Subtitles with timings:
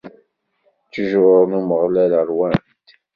[0.85, 2.87] Ttjur n Umeɣlal ṛwant.